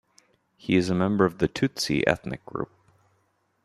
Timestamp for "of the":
1.25-1.47